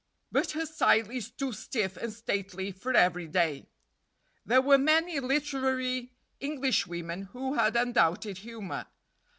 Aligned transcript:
But 0.31 0.53
her 0.53 0.65
style 0.65 1.11
is 1.11 1.29
too 1.29 1.51
stiff 1.53 1.95
and 1.95 2.11
stately 2.11 2.71
for 2.71 2.91
every 2.95 3.27
day. 3.27 3.67
There 4.43 4.59
were 4.63 4.79
many 4.79 5.19
literary 5.19 6.11
Englishwomen 6.39 7.29
who 7.33 7.53
had 7.53 7.75
undoubted 7.75 8.39
humor. 8.39 8.87